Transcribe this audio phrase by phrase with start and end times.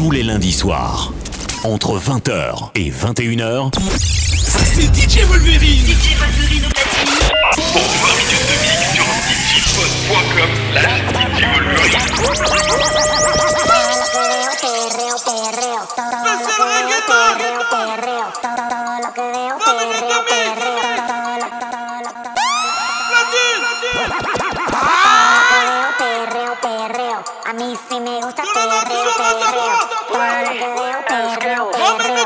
[0.00, 1.12] tous les lundis soirs.
[1.62, 3.70] Entre 20h et 21h.
[3.76, 5.26] C'est DJ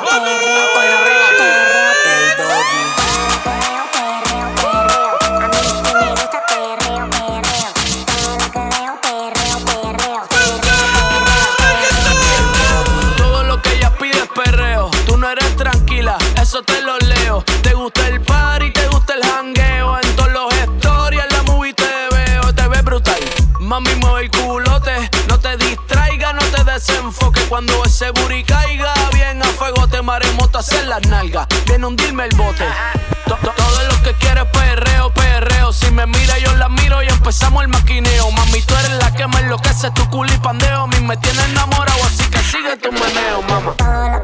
[0.06, 1.03] Payra Payra
[32.24, 32.64] el bote.
[33.26, 35.72] Todo lo que quiere es perreo, perreo.
[35.72, 38.30] Si me mira, yo la miro y empezamos el maquineo.
[38.30, 40.82] Mami, tú eres la que me enloquece, tu culo y pandeo.
[40.82, 44.22] A mí me tiene enamorado, así que sigue tu meneo, mamá.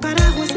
[0.00, 0.47] como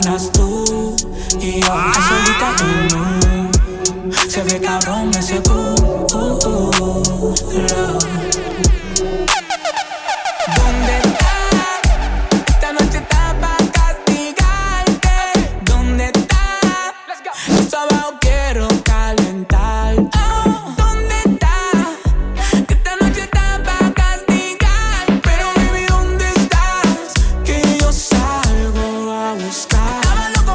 [0.00, 0.94] ganas tú
[1.40, 1.92] y yo, ah.
[2.08, 4.28] solita tú no.
[4.28, 5.40] Se ve cabrón ese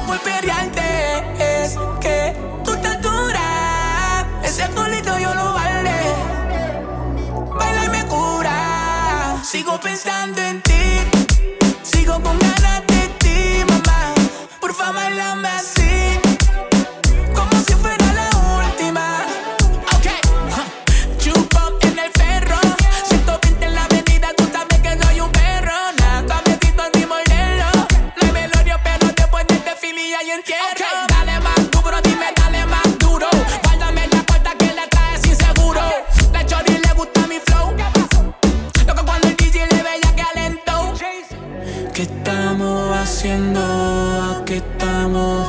[0.06, 0.82] muy perriante
[1.40, 4.26] Es que tú estás dura.
[4.44, 6.00] Ese culito yo lo vale.
[7.58, 9.38] Baila y me cura.
[9.44, 11.02] Sigo pensando en ti.
[11.84, 12.51] Sigo con ganas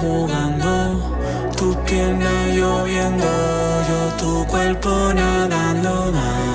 [0.02, 1.00] jugando,
[1.56, 3.24] tu pierna lloviendo,
[3.88, 6.51] yo tu cuerpo nadando más.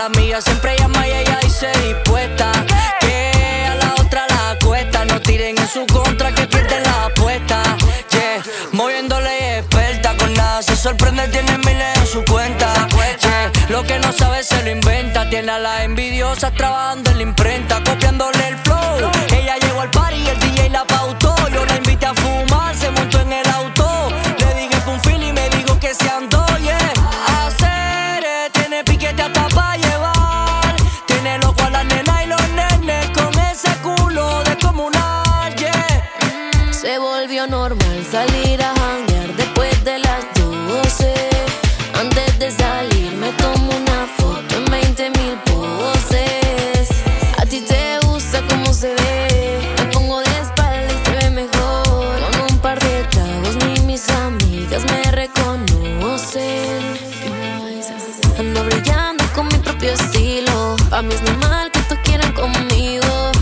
[0.00, 2.50] la mía siempre llama y ella dice dispuesta.
[3.00, 7.62] Que a la otra la cuesta, no tiren en su contra que pierden la apuesta.
[8.10, 8.42] Yeah,
[8.72, 12.72] moviéndole experta, con nada se sorprende, tiene miles en su cuenta.
[13.20, 17.22] Yeah, lo que no sabe se lo inventa, tiene a las envidiosas trabajando en la
[17.22, 19.10] imprenta, copiándole el flow.
[19.38, 21.39] Ella llegó al party y el DJ la pautó.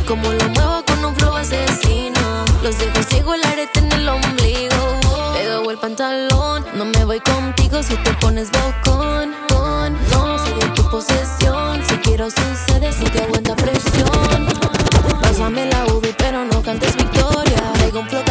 [0.09, 2.47] Como lo muevo con un flow asesino.
[2.63, 5.01] Los dejo ciego el arete en el ombligo.
[5.35, 6.65] Te el pantalón.
[6.75, 9.35] No me voy contigo si te pones bocón.
[9.51, 11.83] No, soy de tu posesión.
[11.87, 14.47] Si quiero sucede sin que aguanta presión.
[15.21, 17.71] Pásame la UV, pero no cantes victoria.
[17.75, 18.25] Traigo un flow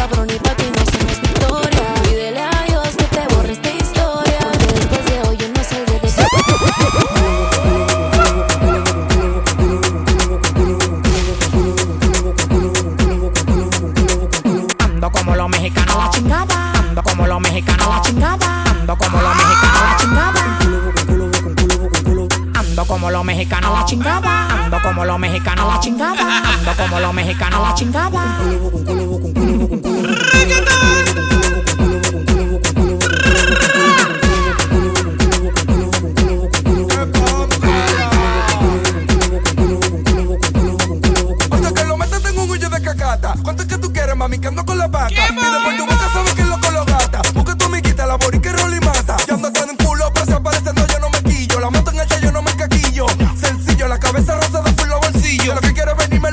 [23.18, 24.64] los mexicanos, la chingada.
[24.64, 26.54] Ando como los mexicanos, la chingada.
[26.54, 28.38] Ando como los mexicanos, la chingada.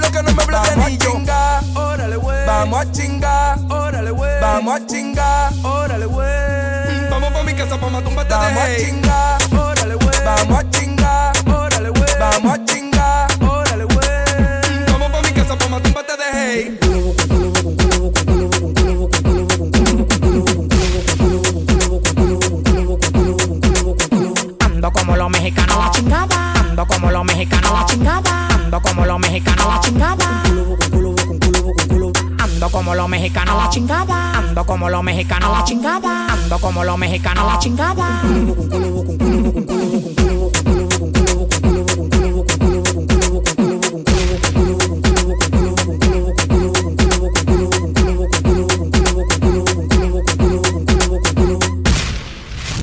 [0.05, 1.11] quiero que no me bloqueen ni yo.
[1.11, 2.45] Chingar, órale, wey.
[2.45, 4.41] Vamos a chingar, órale, wey.
[4.41, 7.09] Vamos a chingar, órale, wey.
[7.09, 10.19] Vamos pa' mi casa pa' matar un Vamos a chingar, órale, wey.
[10.25, 11.04] Vamos a chingar.
[32.85, 33.55] como los mexicanos.
[33.55, 34.37] A la chingada.
[34.37, 35.49] Ando como los mexicanos.
[35.49, 36.27] A la chingada.
[36.31, 37.43] Ando como los mexicanos.
[37.43, 38.21] A la chingada.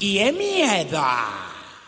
[0.00, 1.41] Y es mierda.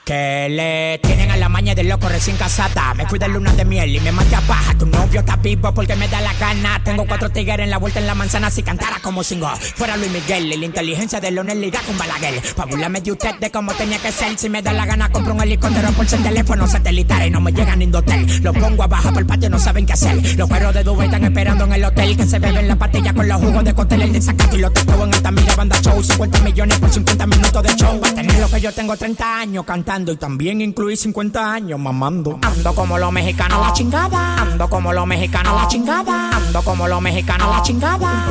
[0.04, 2.92] Que le tienen a la maña de loco recién casada.
[2.92, 4.74] Me fui de luna de miel y me maté a paja.
[4.74, 6.78] Tu novio está vivo porque me da la gana.
[6.84, 8.50] Tengo cuatro tigres en la vuelta en la manzana.
[8.50, 10.52] Si cantara como singo, fuera Luis Miguel.
[10.52, 12.34] Y la inteligencia de Lonel liga con Balaguer.
[12.42, 14.36] Fabulame de usted de cómo tenía que ser.
[14.36, 17.26] Si me da la gana, compro un helicóptero por ser teléfono satelital.
[17.26, 18.26] Y no me llegan ni hotel.
[18.42, 20.36] Lo pongo abajo por el patio, no saben qué hacer.
[20.36, 22.14] Los perros de Dubai están esperando en el hotel.
[22.14, 24.02] Que se beben la pastilla con los jugos de cóctel.
[24.02, 25.56] El desacato y los tacos en alta mira.
[25.56, 27.98] Banda show, 50 millones por 50 minutos de show.
[28.04, 31.52] Va a tener lo que yo tengo 30 años cantando cantando y también incluí 50
[31.52, 32.40] años mamando.
[32.42, 34.40] Ando como los mexicanos a la chingada.
[34.40, 36.30] Ando como los mexicanos a la chingada.
[36.36, 38.26] Ando como los mexicanos a la chingada.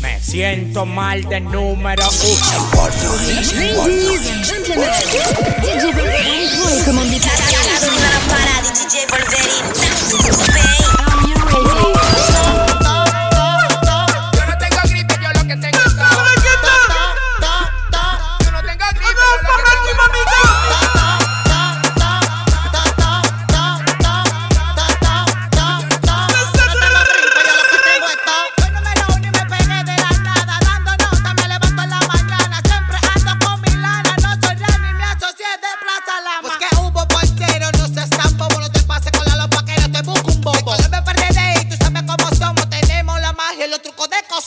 [0.00, 2.70] Me siento mal de número uno.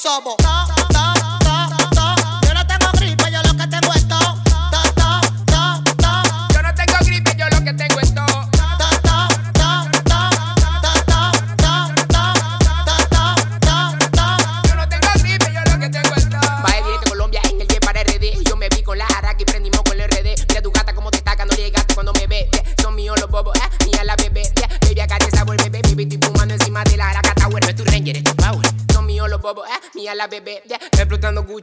[0.04, 0.36] sabo.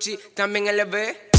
[0.00, 1.29] Gucci, también LB.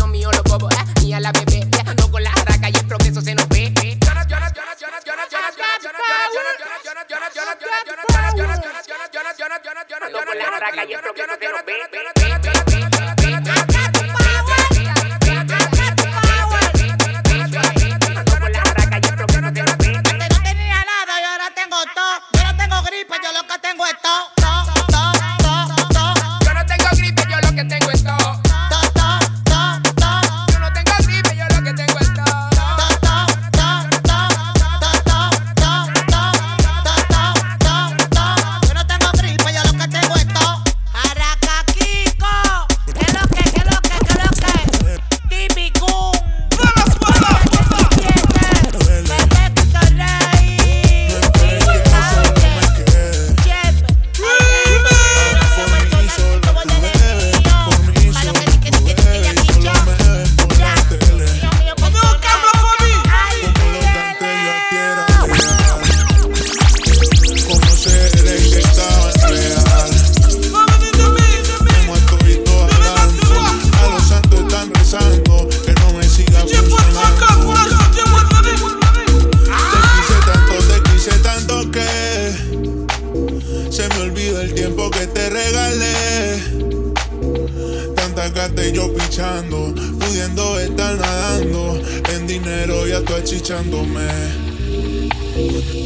[93.32, 94.10] achichándome.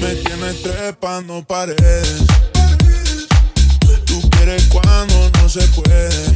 [0.01, 2.23] Me tienes trepando paredes.
[4.05, 6.34] Tú quieres cuando no se puede.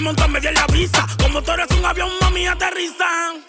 [0.00, 1.06] Monto en medio la brisa.
[1.20, 3.44] Como tú eres un avión, mami, aterrizan.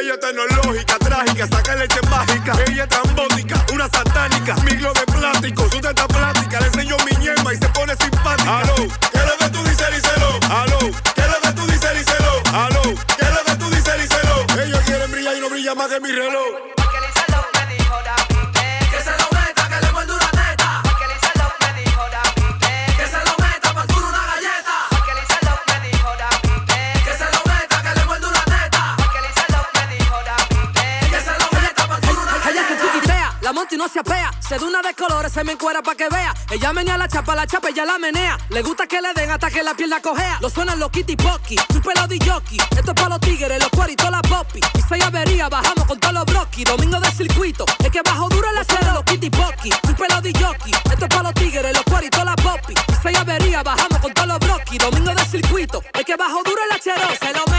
[0.00, 2.52] Ella es tecnológica, trágica, saca leche mágica.
[2.66, 4.54] Ella es trambótica, una satánica.
[4.56, 6.60] Mi globo de plástico, su teta plástica.
[6.60, 8.58] Le enseño mi ñema y se pone simpática.
[8.58, 8.74] Aló,
[9.12, 10.28] ¿qué es lo que tú dices, díselo?
[10.50, 10.78] Aló,
[11.14, 12.42] ¿qué es lo que tú dices, díselo?
[12.52, 14.62] Aló, ¿qué es lo que tú dices, díselo?
[14.62, 16.83] Ellos quieren brillar y no brilla más que mi reloj.
[33.70, 34.30] Y no se apea.
[34.46, 36.34] Se da una de colores, se me encuera pa' que vea.
[36.50, 38.36] Ella menea la chapa, la chapa, ella la menea.
[38.50, 40.38] Le gusta que le den hasta que la pierna cojea.
[40.40, 42.58] Lo suenan los kitty pocky, un pelo de jockey.
[42.76, 44.60] Esto es pa' los tigres, los cuaritos, la poppy.
[44.60, 46.64] Y seis averías, bajamos con todos los brocky.
[46.64, 49.70] Domingo de circuito, es que bajo duro el acero, los kitty pocky.
[49.88, 50.72] Un pelo de jockey.
[50.92, 52.74] Esto es pa' los tigres, los cuaritos, la poppy.
[52.74, 54.78] Y seis averías, bajamos con todos los brocky.
[54.78, 57.08] Domingo de circuito, es que bajo duro el acero.
[57.20, 57.53] Se lo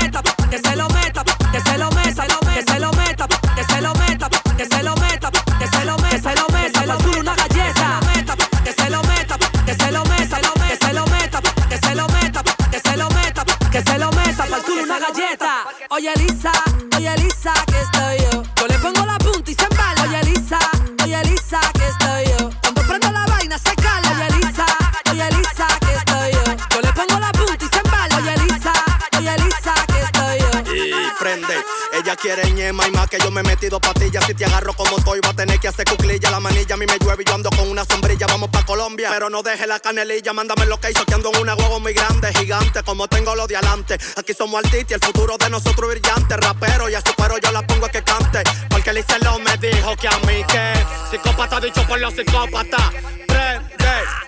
[36.75, 38.27] a mí me llueve y yo ando con una sombrilla.
[38.27, 40.33] Vamos pa' Colombia, pero no deje la canelilla.
[40.33, 42.83] Mándame lo que hizo, que ando en una huevo muy grande, gigante.
[42.83, 43.97] Como tengo los de adelante.
[44.17, 46.35] Aquí somos artistas y el futuro de nosotros brillante.
[46.35, 48.43] Rapero y a su pero yo la pongo a que cante.
[48.69, 50.73] Porque el lo me dijo que a mí que
[51.11, 52.91] psicópata dicho por los psicópatas.
[53.25, 53.75] Prende.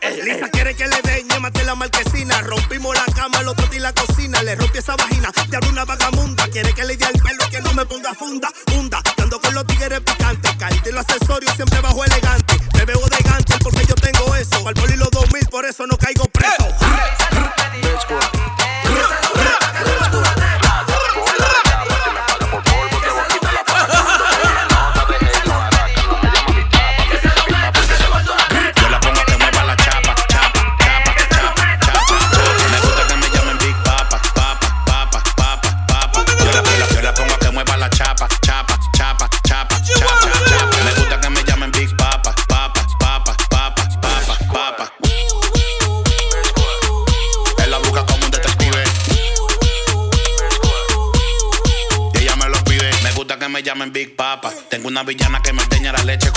[0.02, 2.42] Elisa quiere que le den ñémate la marquesina.
[2.44, 4.42] Rompimos la cama, el otro día la cocina.
[4.42, 6.48] Le rompí esa vagina, te una vagabunda.
[6.48, 8.50] Quiere que le dé el pelo, que no me ponga funda.
[8.74, 10.37] Hunda, que ando con los tigres picantes.
[10.68, 12.60] Caíste en los accesorios, siempre bajo elegante.
[12.74, 14.68] Me veo de gante porque yo tengo eso.
[14.68, 15.10] Al poli los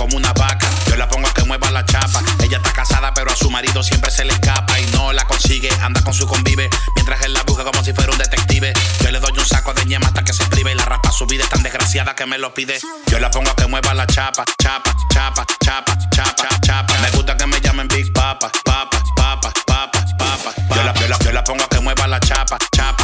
[0.00, 0.66] como una vaca.
[0.88, 2.22] Yo la pongo a que mueva la chapa.
[2.42, 5.68] Ella está casada, pero a su marido siempre se le escapa y no la consigue.
[5.82, 6.70] Anda con su convive.
[6.94, 8.72] Mientras él la busca como si fuera un detective.
[9.02, 11.12] Yo le doy un saco de ñema hasta que se prive y la raspa.
[11.12, 12.78] Su vida es tan desgraciada que me lo pide.
[13.08, 16.94] Yo la pongo a que mueva la chapa, chapa, chapa, chapa, chapa, chapa.
[17.02, 20.54] Me gusta que me llamen Big Papa, papa, papa, papa, papa.
[20.74, 22.99] Yo la, yo la, yo la pongo a que mueva la chapa, chapa,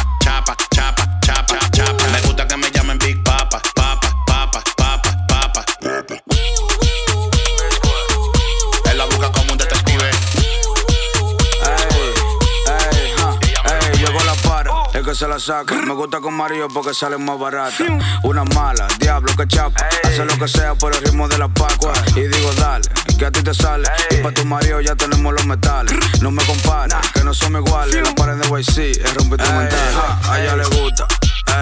[15.37, 15.75] la saca.
[15.75, 17.83] Me gusta con Mario porque sale más barata.
[18.23, 19.87] Una mala, diablo que chapa.
[20.03, 21.93] Hace lo que sea por el ritmo de la Pascua.
[22.15, 23.87] Y digo, dale, que a ti te sale.
[24.11, 25.95] Y pa' tu Mario ya tenemos los metales.
[26.21, 28.01] No me compares, que no somos iguales.
[28.01, 29.79] No paren de YC, es rompe instrumental.
[29.93, 31.07] Ja, a ella le gusta,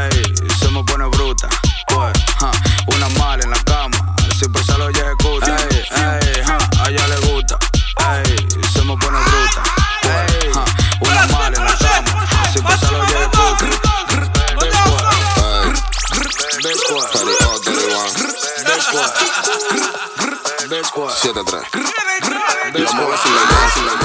[0.09, 0.23] ey,
[0.59, 1.49] se me pone bruta.
[1.87, 2.51] Pues, ja,
[2.87, 3.94] una mala en la cama,
[21.25, 21.33] 7-3.
[22.77, 24.04] Lo mueves sin la